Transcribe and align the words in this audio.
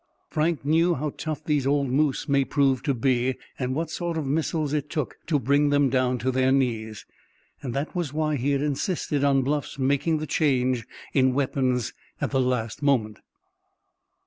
Frank 0.31 0.65
knew 0.65 0.95
how 0.95 1.11
tough 1.11 1.43
these 1.43 1.67
old 1.67 1.87
moose 1.91 2.27
may 2.27 2.43
prove 2.43 2.81
to 2.81 2.95
be, 2.95 3.35
and 3.59 3.75
what 3.75 3.91
sort 3.91 4.17
of 4.17 4.25
missiles 4.25 4.73
it 4.73 4.89
took 4.89 5.17
to 5.27 5.37
bring 5.37 5.69
them 5.69 5.89
down 5.91 6.17
to 6.17 6.31
their 6.31 6.51
knees. 6.51 7.05
That 7.61 7.93
was 7.93 8.11
why 8.11 8.35
he 8.37 8.49
had 8.49 8.63
insisted 8.63 9.23
on 9.23 9.43
Bluff's 9.43 9.77
making 9.77 10.17
the 10.17 10.25
change 10.25 10.87
in 11.13 11.35
weapons 11.35 11.93
at 12.19 12.31
the 12.31 12.41
last 12.41 12.81
moment. 12.81 13.19